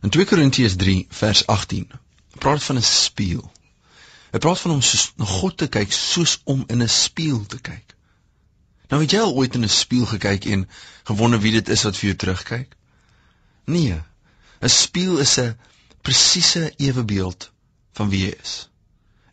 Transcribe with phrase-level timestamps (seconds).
[0.00, 1.90] In 2 Korintiërs 3 vers 18
[2.38, 3.52] praat van 'n spieël.
[4.30, 7.58] Hy praat van om soos na God te kyk soos om in 'n spieël te
[7.58, 7.94] kyk.
[8.88, 10.68] Nou het jy al ooit in 'n spieël gekyk en
[11.04, 12.76] gewonder wie dit is wat vir jou terugkyk?
[13.64, 14.00] Nee.
[14.60, 15.56] 'n Spieël is 'n
[16.02, 17.50] presiese ewebeeld
[17.92, 18.68] van wie jy is.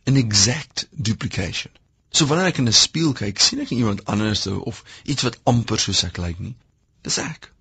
[0.05, 1.71] An exact duplication.
[2.09, 5.39] So wanneer ek in 'n spieël kyk, sien ek nie iemand anders of iets wat
[5.43, 6.55] amper soos ek lyk nie.
[7.01, 7.51] Dis ek.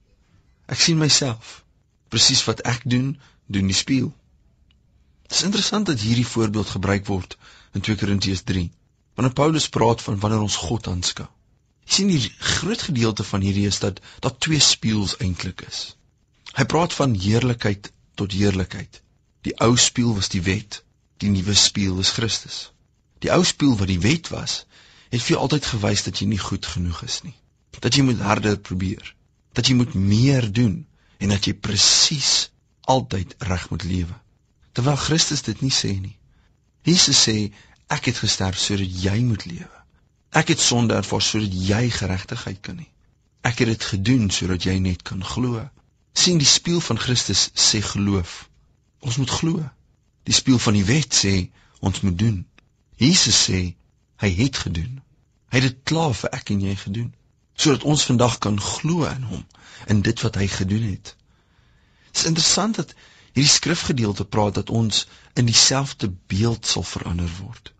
[0.66, 1.63] Ek sien myself
[2.14, 3.14] presies wat ek doen,
[3.50, 4.12] doen die spieël.
[5.26, 7.36] Dit is interessant dat hierdie voorbeeld gebruik word
[7.74, 8.68] in 2 Korintiërs 3.
[9.18, 11.26] Wanneer Paulus praat van wanneer ons God aanskou.
[11.84, 12.20] Jy sien die
[12.54, 15.80] groot gedeelte van hierdie is dat daar twee spieëls eintlik is.
[16.54, 19.00] Hy praat van heerlikheid tot heerlikheid.
[19.44, 20.80] Die ou spieël was die wet,
[21.20, 22.60] die nuwe spieël is Christus.
[23.24, 24.62] Die ou spieël wat die wet was,
[25.10, 27.34] het vir jou altyd gewys dat jy nie goed genoeg is nie.
[27.80, 29.14] Dat jy moet harder probeer,
[29.52, 30.84] dat jy moet meer doen
[31.24, 32.32] en dat jy presies
[32.92, 34.16] altyd reg moet lewe.
[34.76, 36.16] Terwyl Christus dit nie sê nie.
[36.84, 37.36] Jesus sê
[37.94, 39.78] ek het gesterf sodat jy moet lewe.
[40.36, 42.88] Ek het sonde ervaar sodat jy geregtigheid kan hê.
[43.48, 45.64] Ek het dit gedoen sodat jy net kan glo.
[46.14, 48.48] sien die spieël van Christus sê geloof.
[49.00, 49.64] Ons moet glo.
[50.28, 51.50] Die spieël van die wet sê
[51.80, 52.44] ons moet doen.
[52.96, 53.74] Jesus sê
[54.22, 55.00] hy het gedoen.
[55.50, 57.10] Hy het dit klaar vir ek en jy gedoen
[57.54, 59.44] sodat ons vandag kan glo in hom
[59.86, 61.14] in dit wat hy gedoen het.
[62.06, 62.94] Dit is interessant dat
[63.34, 67.72] hierdie skrifgedeelte praat dat ons in dieselfde beeld sal verander word.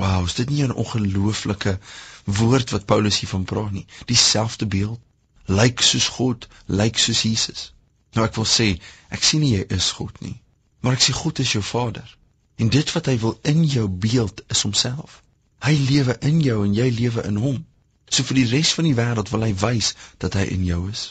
[0.00, 1.78] Wow, is dit nie 'n ongelooflike
[2.24, 3.86] woord wat Paulus hiervan praat nie?
[4.04, 5.00] Dieselfde beeld,
[5.44, 7.72] lyk soos God, lyk soos Jesus.
[8.12, 10.40] Nou ek wil sê, ek sien nie jy is God nie,
[10.80, 12.16] maar ek sê God is jou Vader.
[12.56, 15.22] En dit wat hy wil in jou beeld is homself.
[15.64, 17.66] Hy lewe in jou en jy lewe in hom.
[18.10, 21.04] So vir die res van die wêreld wil hy wys dat hy in jou is.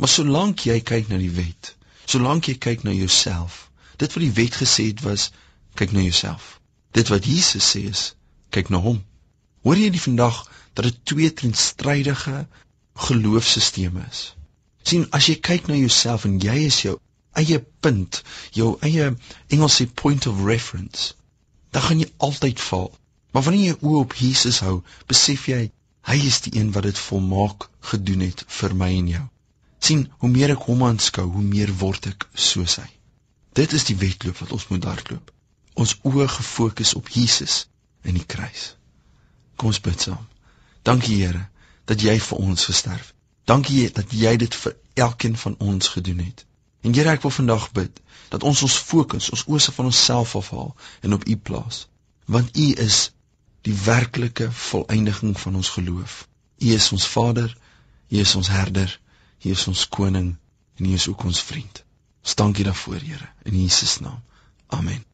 [0.00, 1.74] Maar solank jy kyk na die wet,
[2.08, 3.66] solank jy kyk na jouself,
[4.00, 5.28] dit wat die wet gesê het was,
[5.76, 6.56] kyk na jouself.
[6.96, 8.06] Dit wat Jesus sê is,
[8.50, 9.02] kyk na hom.
[9.66, 10.42] Hoor jy die vandag
[10.74, 12.46] dat dit twee teenstrydige
[13.08, 14.30] geloofsisteme is?
[14.90, 16.96] sien as jy kyk na jouself en jy is jou
[17.40, 18.22] eie punt,
[18.56, 19.10] jou eie
[19.54, 21.12] Engels sê point of reference,
[21.74, 22.88] dan gaan jy altyd val.
[23.30, 24.80] Maar wanneer jy oë op Jesus hou,
[25.10, 25.68] besef jy
[26.08, 29.26] Hy is die een wat dit volmaak gedoen het vir my en jou.
[29.80, 32.88] sien, hoe meer ek hom aanskou, hoe meer word ek soos hy.
[33.56, 35.30] Dit is die wedloop wat ons moet hardloop.
[35.74, 37.64] Ons oë gefokus op Jesus
[38.04, 38.74] in die kruis.
[39.56, 40.26] Kom ons bid saam.
[40.84, 41.46] Dankie Here
[41.90, 43.14] dat jy vir ons gesterf.
[43.50, 46.44] Dankie dat jy dit vir elkeen van ons gedoen het.
[46.84, 48.00] En Here, ek wil vandag bid
[48.30, 50.70] dat ons ons fokus, ons oë se van onsself afhaal
[51.02, 51.86] en op U plaas.
[52.30, 53.10] Want U is
[53.66, 56.28] die werklike volëindiging van ons geloof.
[56.58, 57.56] U is ons Vader,
[58.08, 59.00] U is ons herder,
[59.44, 60.36] U is ons koning
[60.76, 61.84] en U is ook ons vriend.
[62.24, 64.22] Ons dankie daarvoor, Here, in Jesus naam.
[64.68, 65.09] Amen.